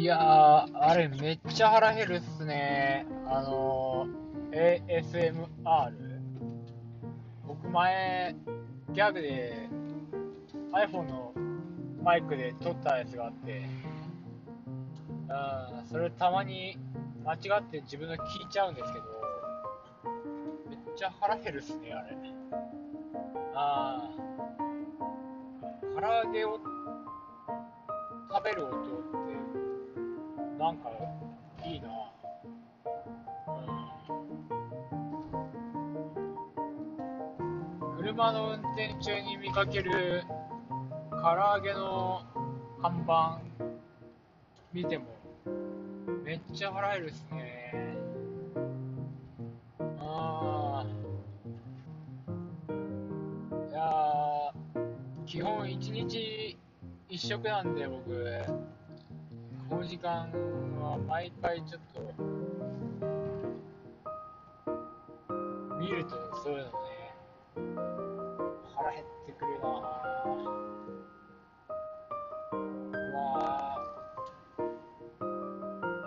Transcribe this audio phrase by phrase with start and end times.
[0.00, 0.18] いやー、
[0.80, 3.04] あれめっちゃ腹減るっすね。
[3.26, 5.92] あのー、ASMR。
[7.46, 8.34] 僕前、
[8.94, 9.68] ギャグで
[10.72, 11.34] iPhone の
[12.02, 13.68] マイクで撮ったやつがあって、
[15.28, 16.78] うん、それたまに
[17.22, 19.04] 間違って自分の聞いちゃうんですけど、
[20.70, 22.16] めっちゃ腹減るっすね、あれ。
[23.54, 26.58] あー、唐揚げを
[28.30, 29.19] 食べる音
[30.60, 30.90] なんか
[31.64, 31.88] いいな。
[33.48, 33.50] う
[37.94, 37.96] ん。
[37.96, 40.22] 車の運転中に見かける
[41.10, 41.16] 唐
[41.56, 42.20] 揚げの
[42.82, 43.40] 看板
[44.70, 45.06] 見ても
[46.24, 47.96] めっちゃ腹減るっすね。
[49.98, 50.86] ああ
[53.66, 54.52] いや
[55.24, 56.58] 基本一日
[57.08, 58.70] 一食なんで僕。
[59.70, 60.28] この時間
[60.80, 62.00] は毎回ちょっと
[65.78, 66.10] 見ると
[66.42, 66.70] そういうのね
[68.74, 69.68] 腹減ってくるな
[73.12, 73.78] まあ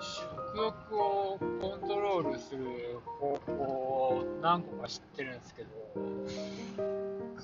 [0.01, 5.69] 食欲をコントロールする方法を何個か知ってるんですけど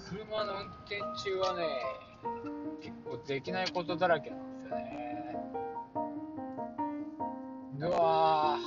[0.09, 1.63] 車の運転中はね
[2.81, 5.08] 結構できないことだらけなんですよね。
[7.81, 8.59] うわ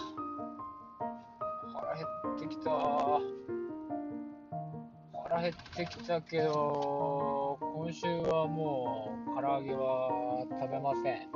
[1.75, 2.71] 腹減ってきた
[5.25, 11.29] 腹減ってきたけど、今週はもう唐揚げは食べません。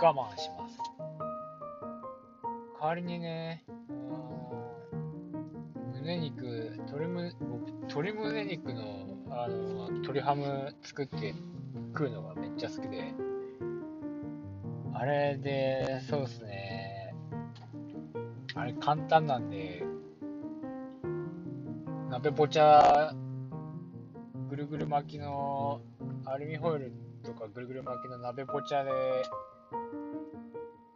[0.00, 0.78] 我慢します。
[2.80, 3.64] 代わりにね、
[5.94, 6.44] 胸肉、
[6.78, 8.82] 鶏む僕鶏胸肉の
[9.30, 11.34] あの鶏ハム作って
[11.94, 13.12] 食うのがめっちゃ好きで、
[15.00, 17.14] あれで、そうですね、
[18.56, 19.84] あれ簡単なんで、
[22.10, 23.14] 鍋ぽちゃ、
[24.50, 25.80] ぐるぐる巻きの
[26.24, 26.92] アルミホイル
[27.22, 28.90] とかぐるぐる巻きの鍋ぽちゃで、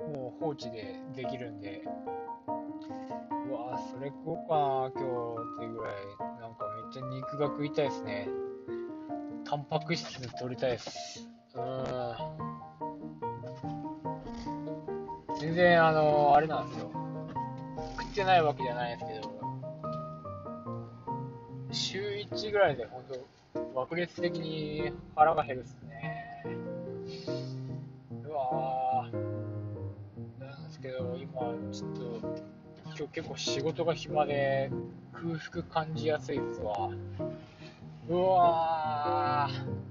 [0.00, 1.84] もう放置でできるんで、
[3.48, 5.94] うわぁ、それ食おうかな、今日っていうぐらい、
[6.40, 8.28] なんかめっちゃ肉が食いたいですね。
[9.44, 11.28] タンパク質取りたいです。
[11.54, 12.21] うん。
[15.42, 16.88] 全然、あの、あれなんですよ。
[17.98, 19.32] 食ってないわけじゃないですけど、
[21.72, 23.02] 週1ぐらいで本
[23.52, 26.44] 当、爆裂的に腹が減るっすね。
[28.24, 29.12] うわぁ。
[30.38, 31.32] なんですけど、今、
[31.72, 32.02] ちょっと、
[32.84, 34.70] 今日結構仕事が暇で
[35.12, 36.88] 空腹感じやすいっすわ。
[38.08, 39.81] うわー。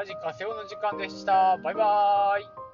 [0.00, 1.58] ラジカセオの時間でした。
[1.58, 2.69] バイバーイ。